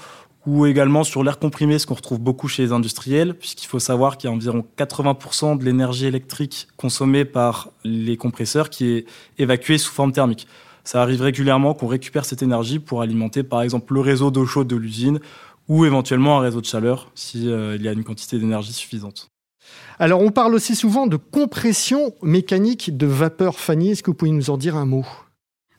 Ou 0.45 0.65
également 0.65 1.03
sur 1.03 1.23
l'air 1.23 1.39
comprimé, 1.39 1.77
ce 1.77 1.85
qu'on 1.85 1.95
retrouve 1.95 2.19
beaucoup 2.19 2.47
chez 2.47 2.63
les 2.63 2.71
industriels, 2.71 3.33
puisqu'il 3.33 3.67
faut 3.67 3.79
savoir 3.79 4.17
qu'il 4.17 4.29
y 4.29 4.31
a 4.31 4.35
environ 4.35 4.65
80% 4.77 5.57
de 5.57 5.65
l'énergie 5.65 6.05
électrique 6.05 6.67
consommée 6.77 7.25
par 7.25 7.69
les 7.83 8.15
compresseurs 8.15 8.69
qui 8.69 8.87
est 8.87 9.05
évacuée 9.37 9.77
sous 9.77 9.91
forme 9.91 10.13
thermique. 10.13 10.47
Ça 10.87 11.01
arrive 11.01 11.21
régulièrement 11.21 11.73
qu'on 11.73 11.87
récupère 11.87 12.23
cette 12.23 12.41
énergie 12.41 12.79
pour 12.79 13.01
alimenter 13.01 13.43
par 13.43 13.61
exemple 13.61 13.93
le 13.93 13.99
réseau 13.99 14.31
d'eau 14.31 14.45
chaude 14.45 14.69
de 14.69 14.77
l'usine 14.77 15.19
ou 15.67 15.83
éventuellement 15.83 16.37
un 16.37 16.39
réseau 16.39 16.61
de 16.61 16.65
chaleur 16.65 17.11
s'il 17.13 17.49
euh, 17.49 17.75
y 17.75 17.89
a 17.89 17.91
une 17.91 18.05
quantité 18.05 18.39
d'énergie 18.39 18.71
suffisante. 18.71 19.29
Alors 19.99 20.21
on 20.21 20.31
parle 20.31 20.55
aussi 20.55 20.77
souvent 20.77 21.05
de 21.05 21.17
compression 21.17 22.13
mécanique 22.21 22.95
de 22.95 23.05
vapeur. 23.05 23.59
Fanny, 23.59 23.91
est-ce 23.91 24.01
que 24.01 24.11
vous 24.11 24.15
pouvez 24.15 24.31
nous 24.31 24.49
en 24.49 24.55
dire 24.55 24.77
un 24.77 24.85
mot? 24.85 25.05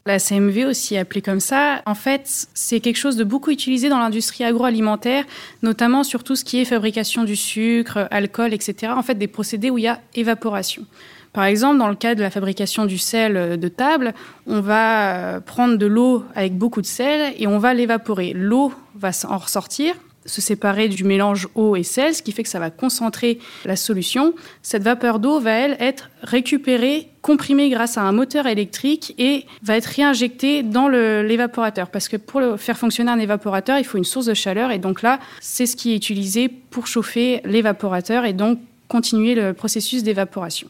La 0.04 0.18
CMV, 0.18 0.66
aussi 0.66 0.98
appelée 0.98 1.22
comme 1.22 1.40
ça, 1.40 1.82
en 1.86 1.94
fait, 1.94 2.48
c'est 2.52 2.80
quelque 2.80 2.96
chose 2.96 3.16
de 3.16 3.24
beaucoup 3.24 3.50
utilisé 3.50 3.88
dans 3.88 3.98
l'industrie 3.98 4.44
agroalimentaire, 4.44 5.24
notamment 5.62 6.04
sur 6.04 6.22
tout 6.22 6.36
ce 6.36 6.44
qui 6.44 6.60
est 6.60 6.66
fabrication 6.66 7.24
du 7.24 7.36
sucre, 7.36 8.08
alcool, 8.10 8.52
etc. 8.52 8.92
En 8.94 9.02
fait, 9.02 9.14
des 9.14 9.26
procédés 9.26 9.70
où 9.70 9.78
il 9.78 9.84
y 9.84 9.88
a 9.88 10.02
évaporation. 10.14 10.84
Par 11.32 11.44
exemple, 11.44 11.78
dans 11.78 11.88
le 11.88 11.94
cas 11.94 12.14
de 12.14 12.22
la 12.22 12.30
fabrication 12.30 12.86
du 12.86 12.98
sel 12.98 13.58
de 13.58 13.68
table, 13.68 14.14
on 14.46 14.60
va 14.60 15.16
euh, 15.16 15.40
prendre 15.40 15.76
de 15.76 15.86
l'eau 15.86 16.24
avec 16.34 16.56
beaucoup 16.56 16.80
de 16.80 16.86
sel 16.86 17.34
et 17.38 17.46
on 17.46 17.58
va 17.58 17.74
l'évaporer. 17.74 18.32
L'eau 18.34 18.72
va 18.94 19.10
en 19.28 19.38
ressortir, 19.38 19.94
se 20.26 20.40
séparer 20.40 20.88
du 20.88 21.04
mélange 21.04 21.48
eau 21.54 21.76
et 21.76 21.82
sel, 21.82 22.14
ce 22.14 22.22
qui 22.22 22.32
fait 22.32 22.42
que 22.42 22.48
ça 22.48 22.58
va 22.58 22.70
concentrer 22.70 23.38
la 23.64 23.76
solution. 23.76 24.34
Cette 24.62 24.82
vapeur 24.82 25.18
d'eau 25.18 25.40
va, 25.40 25.52
elle, 25.52 25.76
être 25.80 26.10
récupérée, 26.22 27.08
comprimée 27.22 27.70
grâce 27.70 27.98
à 27.98 28.02
un 28.02 28.12
moteur 28.12 28.46
électrique 28.46 29.14
et 29.18 29.46
va 29.62 29.76
être 29.76 29.86
réinjectée 29.86 30.62
dans 30.62 30.88
l'évaporateur. 30.88 31.90
Parce 31.90 32.08
que 32.08 32.16
pour 32.16 32.40
faire 32.58 32.78
fonctionner 32.78 33.10
un 33.10 33.18
évaporateur, 33.18 33.78
il 33.78 33.84
faut 33.84 33.98
une 33.98 34.04
source 34.04 34.26
de 34.26 34.34
chaleur. 34.34 34.70
Et 34.70 34.78
donc 34.78 35.02
là, 35.02 35.18
c'est 35.40 35.66
ce 35.66 35.76
qui 35.76 35.92
est 35.92 35.96
utilisé 35.96 36.48
pour 36.48 36.86
chauffer 36.86 37.40
l'évaporateur 37.44 38.24
et 38.24 38.32
donc 38.32 38.58
continuer 38.88 39.34
le 39.34 39.52
processus 39.52 40.02
d'évaporation. 40.02 40.68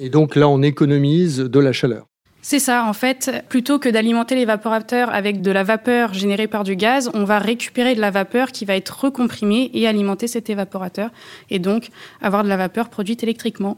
Et 0.00 0.10
donc 0.10 0.36
là, 0.36 0.48
on 0.48 0.62
économise 0.62 1.38
de 1.38 1.58
la 1.58 1.72
chaleur. 1.72 2.06
C'est 2.40 2.60
ça, 2.60 2.84
en 2.84 2.92
fait, 2.92 3.44
plutôt 3.48 3.78
que 3.78 3.88
d'alimenter 3.88 4.36
l'évaporateur 4.36 5.12
avec 5.12 5.42
de 5.42 5.50
la 5.50 5.64
vapeur 5.64 6.14
générée 6.14 6.46
par 6.46 6.62
du 6.62 6.76
gaz, 6.76 7.10
on 7.12 7.24
va 7.24 7.38
récupérer 7.38 7.94
de 7.94 8.00
la 8.00 8.10
vapeur 8.10 8.52
qui 8.52 8.64
va 8.64 8.76
être 8.76 9.04
recomprimée 9.04 9.70
et 9.74 9.88
alimenter 9.88 10.28
cet 10.28 10.48
évaporateur, 10.48 11.10
et 11.50 11.58
donc 11.58 11.88
avoir 12.22 12.44
de 12.44 12.48
la 12.48 12.56
vapeur 12.56 12.90
produite 12.90 13.22
électriquement. 13.24 13.76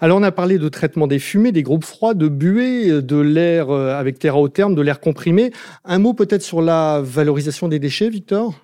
Alors 0.00 0.18
on 0.18 0.22
a 0.22 0.32
parlé 0.32 0.58
de 0.58 0.68
traitement 0.68 1.06
des 1.06 1.18
fumées, 1.18 1.52
des 1.52 1.62
groupes 1.62 1.84
froids, 1.84 2.14
de 2.14 2.28
buée, 2.28 3.02
de 3.02 3.16
l'air 3.16 3.70
euh, 3.70 3.98
avec 3.98 4.18
terre 4.18 4.34
à 4.34 4.38
haut 4.38 4.48
terme, 4.48 4.74
de 4.74 4.82
l'air 4.82 5.00
comprimé. 5.00 5.52
Un 5.84 5.98
mot 5.98 6.14
peut-être 6.14 6.42
sur 6.42 6.62
la 6.62 7.00
valorisation 7.02 7.68
des 7.68 7.78
déchets, 7.78 8.08
Victor? 8.08 8.54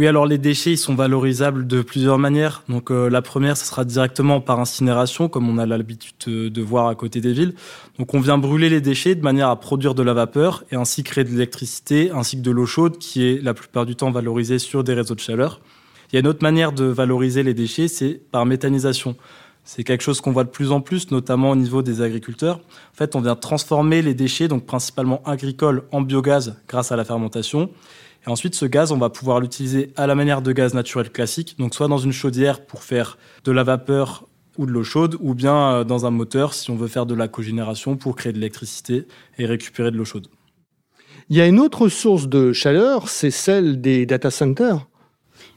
Oui, 0.00 0.06
alors 0.06 0.24
les 0.24 0.38
déchets, 0.38 0.72
ils 0.72 0.78
sont 0.78 0.94
valorisables 0.94 1.66
de 1.66 1.82
plusieurs 1.82 2.16
manières. 2.16 2.62
Donc 2.70 2.90
euh, 2.90 3.10
la 3.10 3.20
première, 3.20 3.58
ce 3.58 3.66
sera 3.66 3.84
directement 3.84 4.40
par 4.40 4.58
incinération, 4.58 5.28
comme 5.28 5.46
on 5.50 5.58
a 5.58 5.66
l'habitude 5.66 6.14
de 6.26 6.62
voir 6.62 6.86
à 6.86 6.94
côté 6.94 7.20
des 7.20 7.34
villes. 7.34 7.52
Donc 7.98 8.14
on 8.14 8.20
vient 8.20 8.38
brûler 8.38 8.70
les 8.70 8.80
déchets 8.80 9.14
de 9.14 9.20
manière 9.20 9.50
à 9.50 9.60
produire 9.60 9.94
de 9.94 10.02
la 10.02 10.14
vapeur 10.14 10.64
et 10.72 10.76
ainsi 10.76 11.02
créer 11.02 11.24
de 11.24 11.28
l'électricité, 11.28 12.10
ainsi 12.14 12.38
que 12.38 12.40
de 12.40 12.50
l'eau 12.50 12.64
chaude, 12.64 12.96
qui 12.96 13.26
est 13.26 13.42
la 13.42 13.52
plupart 13.52 13.84
du 13.84 13.94
temps 13.94 14.10
valorisée 14.10 14.58
sur 14.58 14.84
des 14.84 14.94
réseaux 14.94 15.14
de 15.14 15.20
chaleur. 15.20 15.60
Il 16.10 16.14
y 16.14 16.16
a 16.16 16.20
une 16.20 16.28
autre 16.28 16.42
manière 16.42 16.72
de 16.72 16.86
valoriser 16.86 17.42
les 17.42 17.52
déchets, 17.52 17.86
c'est 17.86 18.22
par 18.32 18.46
méthanisation. 18.46 19.16
C'est 19.64 19.84
quelque 19.84 20.02
chose 20.02 20.22
qu'on 20.22 20.32
voit 20.32 20.44
de 20.44 20.48
plus 20.48 20.72
en 20.72 20.80
plus, 20.80 21.10
notamment 21.10 21.50
au 21.50 21.56
niveau 21.56 21.82
des 21.82 22.00
agriculteurs. 22.00 22.56
En 22.56 22.96
fait, 22.96 23.16
on 23.16 23.20
vient 23.20 23.36
transformer 23.36 24.00
les 24.00 24.14
déchets, 24.14 24.48
donc 24.48 24.64
principalement 24.64 25.20
agricoles, 25.26 25.82
en 25.92 26.00
biogaz 26.00 26.56
grâce 26.68 26.90
à 26.90 26.96
la 26.96 27.04
fermentation. 27.04 27.68
Et 28.26 28.30
ensuite, 28.30 28.54
ce 28.54 28.66
gaz, 28.66 28.92
on 28.92 28.98
va 28.98 29.08
pouvoir 29.08 29.40
l'utiliser 29.40 29.92
à 29.96 30.06
la 30.06 30.14
manière 30.14 30.42
de 30.42 30.52
gaz 30.52 30.74
naturel 30.74 31.10
classique, 31.10 31.56
donc 31.58 31.74
soit 31.74 31.88
dans 31.88 31.98
une 31.98 32.12
chaudière 32.12 32.64
pour 32.64 32.82
faire 32.82 33.18
de 33.44 33.52
la 33.52 33.62
vapeur 33.62 34.26
ou 34.58 34.66
de 34.66 34.72
l'eau 34.72 34.84
chaude, 34.84 35.16
ou 35.20 35.34
bien 35.34 35.72
euh, 35.72 35.84
dans 35.84 36.06
un 36.06 36.10
moteur 36.10 36.52
si 36.52 36.70
on 36.70 36.76
veut 36.76 36.88
faire 36.88 37.06
de 37.06 37.14
la 37.14 37.28
cogénération 37.28 37.96
pour 37.96 38.16
créer 38.16 38.32
de 38.32 38.38
l'électricité 38.38 39.06
et 39.38 39.46
récupérer 39.46 39.90
de 39.90 39.96
l'eau 39.96 40.04
chaude. 40.04 40.26
Il 41.30 41.36
y 41.36 41.40
a 41.40 41.46
une 41.46 41.60
autre 41.60 41.88
source 41.88 42.28
de 42.28 42.52
chaleur, 42.52 43.08
c'est 43.08 43.30
celle 43.30 43.80
des 43.80 44.04
data 44.04 44.30
centers. 44.30 44.86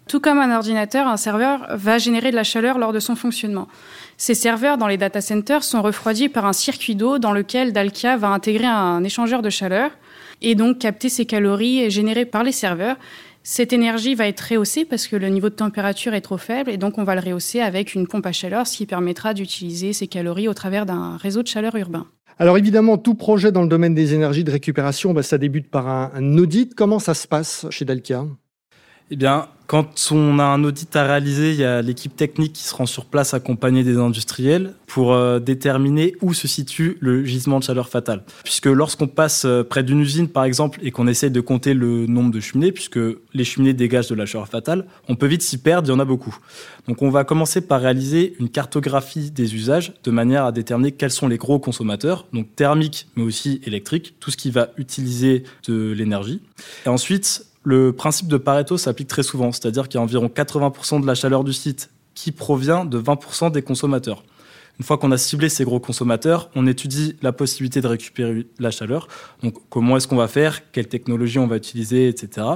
Tout 0.07 0.19
comme 0.19 0.37
un 0.37 0.55
ordinateur, 0.55 1.07
un 1.07 1.17
serveur 1.17 1.65
va 1.71 1.97
générer 1.97 2.31
de 2.31 2.35
la 2.35 2.43
chaleur 2.43 2.77
lors 2.77 2.93
de 2.93 2.99
son 2.99 3.15
fonctionnement. 3.15 3.67
Ces 4.17 4.35
serveurs 4.35 4.77
dans 4.77 4.87
les 4.87 4.97
data 4.97 5.21
centers 5.21 5.63
sont 5.63 5.81
refroidis 5.81 6.29
par 6.29 6.45
un 6.45 6.53
circuit 6.53 6.95
d'eau 6.95 7.19
dans 7.19 7.31
lequel 7.31 7.73
Dalkia 7.73 8.17
va 8.17 8.29
intégrer 8.29 8.67
un 8.67 9.03
échangeur 9.03 9.41
de 9.41 9.49
chaleur 9.49 9.91
et 10.43 10.55
donc 10.55 10.77
capter 10.77 11.09
ces 11.09 11.25
calories 11.25 11.89
générées 11.89 12.25
par 12.25 12.43
les 12.43 12.51
serveurs. 12.51 12.97
Cette 13.45 13.73
énergie 13.73 14.15
va 14.15 14.27
être 14.27 14.39
rehaussée 14.39 14.85
parce 14.85 15.07
que 15.07 15.17
le 15.17 15.27
niveau 15.27 15.49
de 15.49 15.55
température 15.55 16.13
est 16.13 16.21
trop 16.21 16.37
faible 16.37 16.69
et 16.69 16.77
donc 16.77 16.97
on 16.97 17.03
va 17.03 17.15
le 17.15 17.21
rehausser 17.21 17.59
avec 17.59 17.93
une 17.93 18.07
pompe 18.07 18.25
à 18.25 18.31
chaleur, 18.31 18.67
ce 18.67 18.77
qui 18.77 18.85
permettra 18.85 19.33
d'utiliser 19.33 19.91
ces 19.91 20.07
calories 20.07 20.47
au 20.47 20.53
travers 20.53 20.85
d'un 20.85 21.17
réseau 21.17 21.43
de 21.43 21.47
chaleur 21.47 21.75
urbain. 21.75 22.05
Alors 22.39 22.57
évidemment, 22.57 22.97
tout 22.97 23.15
projet 23.15 23.51
dans 23.51 23.61
le 23.61 23.67
domaine 23.67 23.93
des 23.93 24.13
énergies 24.13 24.43
de 24.43 24.51
récupération, 24.51 25.13
bah, 25.13 25.23
ça 25.23 25.37
débute 25.37 25.69
par 25.69 25.87
un, 25.87 26.37
audit. 26.37 26.73
Comment 26.73 26.99
ça 26.99 27.13
se 27.13 27.27
passe 27.27 27.65
chez 27.69 27.85
Dalkia? 27.85 28.25
Eh 29.11 29.15
bien, 29.15 29.47
quand 29.67 30.09
on 30.11 30.39
a 30.39 30.43
un 30.43 30.63
audit 30.63 30.95
à 30.95 31.03
réaliser, 31.03 31.51
il 31.51 31.57
y 31.57 31.63
a 31.63 31.81
l'équipe 31.81 32.15
technique 32.15 32.53
qui 32.53 32.63
se 32.63 32.75
rend 32.75 32.85
sur 32.85 33.05
place 33.05 33.33
accompagnée 33.33 33.83
des 33.83 33.97
industriels 33.97 34.73
pour 34.87 35.13
euh, 35.13 35.39
déterminer 35.39 36.15
où 36.21 36.33
se 36.33 36.47
situe 36.47 36.97
le 36.99 37.23
gisement 37.23 37.59
de 37.59 37.63
chaleur 37.63 37.89
fatale. 37.89 38.23
Puisque 38.43 38.67
lorsqu'on 38.67 39.07
passe 39.07 39.45
euh, 39.45 39.63
près 39.63 39.83
d'une 39.83 39.99
usine, 39.99 40.27
par 40.27 40.43
exemple, 40.43 40.79
et 40.83 40.91
qu'on 40.91 41.07
essaye 41.07 41.31
de 41.31 41.41
compter 41.41 41.73
le 41.73 42.05
nombre 42.07 42.31
de 42.31 42.39
cheminées, 42.39 42.71
puisque 42.71 42.99
les 43.33 43.43
cheminées 43.43 43.73
dégagent 43.73 44.09
de 44.09 44.15
la 44.15 44.25
chaleur 44.25 44.47
fatale, 44.47 44.85
on 45.09 45.15
peut 45.15 45.27
vite 45.27 45.41
s'y 45.41 45.57
perdre, 45.57 45.87
il 45.87 45.91
y 45.91 45.95
en 45.95 45.99
a 45.99 46.05
beaucoup. 46.05 46.37
Donc 46.87 47.01
on 47.01 47.09
va 47.09 47.23
commencer 47.23 47.61
par 47.61 47.81
réaliser 47.81 48.35
une 48.39 48.49
cartographie 48.49 49.31
des 49.31 49.55
usages 49.55 49.93
de 50.03 50.11
manière 50.11 50.45
à 50.45 50.51
déterminer 50.51 50.91
quels 50.91 51.11
sont 51.11 51.27
les 51.27 51.37
gros 51.37 51.59
consommateurs, 51.59 52.27
donc 52.33 52.55
thermiques 52.55 53.07
mais 53.15 53.23
aussi 53.23 53.61
électriques, 53.65 54.15
tout 54.19 54.31
ce 54.31 54.37
qui 54.37 54.51
va 54.51 54.69
utiliser 54.77 55.43
de 55.67 55.91
l'énergie. 55.91 56.41
Et 56.85 56.89
ensuite, 56.89 57.45
le 57.63 57.93
principe 57.93 58.27
de 58.27 58.37
Pareto 58.37 58.77
s'applique 58.77 59.07
très 59.07 59.23
souvent, 59.23 59.51
c'est-à-dire 59.51 59.87
qu'il 59.87 59.97
y 59.97 60.01
a 60.01 60.03
environ 60.03 60.27
80% 60.27 61.01
de 61.01 61.07
la 61.07 61.15
chaleur 61.15 61.43
du 61.43 61.53
site 61.53 61.89
qui 62.13 62.31
provient 62.31 62.85
de 62.85 62.99
20% 62.99 63.51
des 63.51 63.61
consommateurs. 63.61 64.23
Une 64.79 64.85
fois 64.85 64.97
qu'on 64.97 65.11
a 65.11 65.17
ciblé 65.17 65.49
ces 65.49 65.63
gros 65.65 65.79
consommateurs, 65.79 66.49
on 66.55 66.65
étudie 66.65 67.15
la 67.21 67.31
possibilité 67.31 67.79
de 67.81 67.87
récupérer 67.87 68.47
la 68.59 68.71
chaleur. 68.71 69.07
Donc 69.43 69.55
comment 69.69 69.97
est-ce 69.97 70.07
qu'on 70.07 70.15
va 70.15 70.27
faire, 70.27 70.71
quelle 70.71 70.87
technologie 70.87 71.39
on 71.39 71.47
va 71.47 71.57
utiliser, 71.57 72.07
etc. 72.07 72.47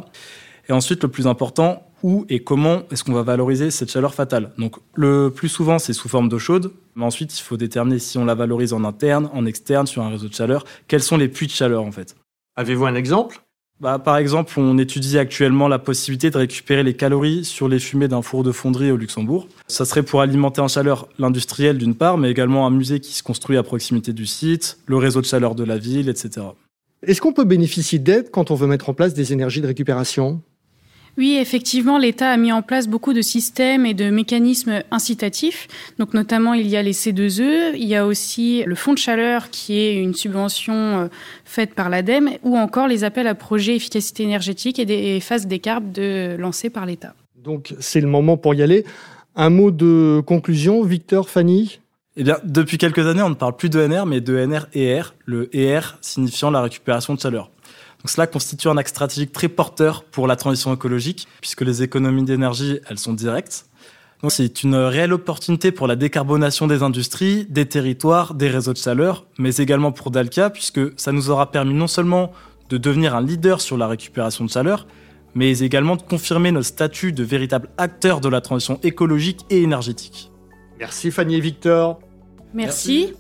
Et 0.68 0.74
ensuite, 0.74 1.04
le 1.04 1.10
plus 1.10 1.28
important, 1.28 1.84
où 2.04 2.26
et 2.30 2.44
comment 2.44 2.84
est-ce 2.92 3.04
qu'on 3.04 3.14
va 3.14 3.24
valoriser 3.24 3.72
cette 3.72 3.92
chaleur 3.92 4.14
fatale? 4.14 4.52
Donc 4.58 4.78
le 4.96 5.30
plus 5.30 5.50
souvent, 5.50 5.80
c'est 5.80 5.94
sous 5.94 6.10
forme 6.10 6.28
d'eau 6.28 6.40
chaude, 6.40 6.74
mais 6.96 7.06
ensuite, 7.06 7.38
il 7.38 7.42
faut 7.42 7.58
déterminer 7.58 8.00
si 8.00 8.18
on 8.18 8.26
la 8.26 8.36
valorise 8.36 8.74
en 8.74 8.84
interne, 8.84 9.30
en 9.34 9.46
externe, 9.46 9.88
sur 9.88 10.02
un 10.02 10.10
réseau 10.10 10.28
de 10.28 10.34
chaleur, 10.34 10.66
quels 10.88 11.04
sont 11.04 11.18
les 11.18 11.28
puits 11.28 11.48
de 11.48 11.52
chaleur 11.52 11.84
en 11.84 11.92
fait. 11.92 12.16
Avez-vous 12.56 12.86
un 12.86 12.96
exemple? 12.96 13.42
Bah, 13.79 14.00
par 14.00 14.17
exemple, 14.17 14.60
on 14.60 14.77
étudie 14.77 15.19
actuellement 15.19 15.67
la 15.67 15.77
possibilité 15.77 16.31
de 16.31 16.38
récupérer 16.38 16.84
les 16.84 16.96
calories 16.96 17.46
sur 17.46 17.67
les 17.67 17.79
fumées 17.79 18.07
d'un 18.07 18.22
four 18.22 18.43
de 18.43 18.51
fonderie 18.51 18.91
au 18.91 18.98
Luxembourg. 18.98 19.48
Ça 19.67 19.86
serait 19.86 20.03
pour 20.03 20.22
alimenter 20.22 20.62
en 20.62 20.67
chaleur 20.67 21.07
l'industriel 21.19 21.77
d'une 21.77 21.93
part, 21.93 22.17
mais 22.17 22.31
également 22.31 22.65
un 22.65 22.72
musée 22.72 23.00
qui 23.00 23.13
se 23.13 23.22
construit 23.22 23.57
à 23.57 23.63
proximité 23.63 24.13
du 24.13 24.25
site, 24.25 24.79
le 24.88 24.98
réseau 24.98 25.22
de 25.22 25.27
chaleur 25.27 25.53
de 25.53 25.63
la 25.63 25.77
ville, 25.77 26.10
etc. 26.10 26.48
Est-ce 27.03 27.22
qu'on 27.22 27.34
peut 27.34 27.43
bénéficier 27.43 28.00
d'aide 28.00 28.31
quand 28.31 28.50
on 28.50 28.55
veut 28.55 28.67
mettre 28.67 28.89
en 28.89 28.93
place 28.96 29.13
des 29.13 29.31
énergies 29.31 29.62
de 29.62 29.67
récupération? 29.67 30.41
Oui, 31.17 31.38
effectivement, 31.41 31.97
l'État 31.97 32.29
a 32.29 32.38
mis 32.38 32.51
en 32.51 32.62
place 32.62 32.88
beaucoup 32.88 33.13
de 33.13 33.24
systèmes 33.24 33.88
et 33.88 33.95
de 33.95 34.12
mécanismes 34.12 34.83
incitatifs. 34.91 35.67
Donc, 35.97 36.13
notamment, 36.13 36.53
il 36.53 36.67
y 36.67 36.77
a 36.77 36.83
les 36.83 36.91
C2E, 36.91 37.74
il 37.74 37.88
y 37.88 37.95
a 37.95 38.05
aussi 38.05 38.63
le 38.67 38.75
fonds 38.75 38.93
de 38.93 39.00
chaleur 39.00 39.50
qui 39.50 39.79
est 39.79 39.95
une 39.95 40.13
subvention 40.13 40.75
euh, 40.75 41.07
faite 41.43 41.74
par 41.74 41.89
l'ADEME, 41.89 42.29
ou 42.43 42.55
encore 42.55 42.88
les 42.88 43.03
appels 43.03 43.25
à 43.25 43.33
projets 43.33 43.75
efficacité 43.75 44.24
énergétique 44.24 44.77
et 44.77 44.86
des 44.86 45.19
phases 45.19 45.47
d'écart 45.47 45.81
de, 45.81 46.36
lancés 46.38 46.69
par 46.69 46.86
l'État. 46.86 47.15
Donc, 47.36 47.74
c'est 47.79 48.01
le 48.01 48.07
moment 48.07 48.38
pour 48.38 48.53
y 48.53 48.62
aller. 48.62 48.86
Un 49.36 49.50
mot 49.50 49.71
de 49.71 50.21
conclusion, 50.24 50.83
Victor, 50.83 51.31
Fanny? 51.31 51.79
Eh 52.15 52.24
bien, 52.24 52.38
depuis 52.43 52.77
quelques 52.77 53.07
années, 53.07 53.24
on 53.24 53.29
ne 53.29 53.36
parle 53.36 53.55
plus 53.55 53.69
d'ENR, 53.69 54.05
mais 54.05 54.21
de 54.21 54.36
NR-ER, 54.38 55.13
le 55.25 55.55
ER 55.55 55.81
signifiant 56.01 56.51
la 56.51 56.62
récupération 56.62 57.15
de 57.15 57.19
chaleur. 57.19 57.50
Donc 58.08 58.12
cela 58.12 58.26
constitue 58.26 58.70
un 58.70 58.78
axe 58.78 58.92
stratégique 58.92 59.34
très 59.34 59.50
porteur 59.50 60.06
pour 60.06 60.28
la 60.28 60.38
transition 60.38 60.74
écologique, 60.74 61.28
puisque 61.42 61.60
les 61.60 61.84
économies 61.84 62.24
d'énergie, 62.24 62.80
elles 62.90 63.00
sont 63.00 63.12
directes. 63.12 63.66
Donc 64.22 64.32
c'est 64.32 64.64
une 64.64 64.76
réelle 64.76 65.12
opportunité 65.12 65.74
pour 65.74 65.88
la 65.88 65.98
décarbonation 65.98 66.68
des 66.68 66.84
industries, 66.84 67.46
des 67.50 67.66
territoires, 67.66 68.34
des 68.34 68.48
réseaux 68.48 68.72
de 68.72 68.78
chaleur, 68.78 69.26
mais 69.38 69.58
également 69.58 69.92
pour 69.92 70.10
Dalkia, 70.10 70.50
puisque 70.50 70.80
ça 70.96 71.12
nous 71.12 71.30
aura 71.30 71.52
permis 71.52 71.74
non 71.74 71.88
seulement 71.88 72.32
de 72.70 72.78
devenir 72.78 73.14
un 73.14 73.22
leader 73.22 73.60
sur 73.60 73.76
la 73.76 73.88
récupération 73.88 74.46
de 74.46 74.50
chaleur, 74.50 74.88
mais 75.36 75.60
également 75.60 75.98
de 75.98 76.02
confirmer 76.02 76.54
notre 76.54 76.68
statut 76.68 77.12
de 77.12 77.26
véritable 77.26 77.68
acteur 77.78 78.22
de 78.22 78.30
la 78.30 78.40
transition 78.40 78.80
écologique 78.84 79.42
et 79.50 79.64
énergétique. 79.64 80.32
Merci 80.80 81.12
Fanny 81.12 81.36
et 81.36 81.42
Victor. 81.42 82.00
Merci. 82.54 83.16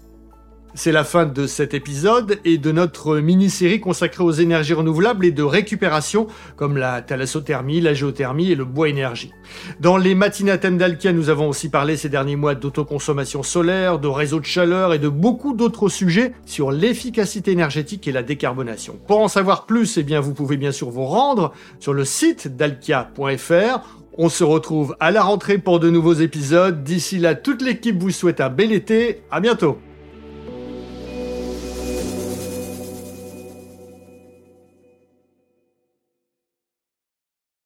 C'est 0.73 0.91
la 0.91 1.03
fin 1.03 1.25
de 1.25 1.47
cet 1.47 1.73
épisode 1.73 2.39
et 2.45 2.57
de 2.57 2.71
notre 2.71 3.17
mini-série 3.17 3.79
consacrée 3.79 4.23
aux 4.23 4.31
énergies 4.31 4.73
renouvelables 4.73 5.25
et 5.25 5.31
de 5.31 5.43
récupération, 5.43 6.27
comme 6.55 6.77
la 6.77 7.01
thalassothermie, 7.01 7.81
la 7.81 7.93
géothermie 7.93 8.51
et 8.51 8.55
le 8.55 8.65
bois 8.65 8.89
énergie. 8.89 9.31
Dans 9.79 9.97
les 9.97 10.13
matinatem 10.13 10.77
d'Alkia, 10.77 11.13
nous 11.13 11.29
avons 11.29 11.49
aussi 11.49 11.69
parlé 11.69 11.97
ces 11.97 12.09
derniers 12.09 12.35
mois 12.35 12.53
d'autoconsommation 12.53 13.43
solaire, 13.43 13.97
de 13.97 14.07
réseaux 14.07 14.39
de 14.39 14.45
chaleur 14.45 14.93
et 14.93 14.99
de 14.99 15.09
beaucoup 15.09 15.53
d'autres 15.53 15.89
sujets 15.89 16.33
sur 16.45 16.71
l'efficacité 16.71 17.51
énergétique 17.51 18.07
et 18.07 18.11
la 18.11 18.23
décarbonation. 18.23 18.99
Pour 19.07 19.19
en 19.19 19.27
savoir 19.27 19.65
plus, 19.65 19.97
eh 19.97 20.03
bien, 20.03 20.19
vous 20.19 20.33
pouvez 20.33 20.57
bien 20.57 20.71
sûr 20.71 20.89
vous 20.89 21.05
rendre 21.05 21.53
sur 21.79 21.93
le 21.93 22.05
site 22.05 22.55
dalkia.fr 22.55 23.97
on 24.19 24.29
se 24.29 24.43
retrouve 24.43 24.95
à 24.99 25.11
la 25.11 25.21
rentrée 25.21 25.59
pour 25.59 25.79
de 25.79 25.91
nouveaux 25.91 26.15
épisodes. 26.15 26.83
D'ici 26.83 27.19
là, 27.19 27.35
toute 27.35 27.61
l'équipe 27.61 28.01
vous 28.01 28.09
souhaite 28.09 28.41
un 28.41 28.49
bel 28.49 28.71
été. 28.71 29.21
À 29.29 29.39
bientôt. 29.39 29.77